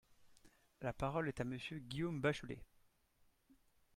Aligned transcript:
La 0.81 0.93
parole 0.93 1.27
est 1.27 1.41
à 1.41 1.43
Monsieur 1.43 1.77
Guillaume 1.77 2.21
Bachelay. 2.21 2.63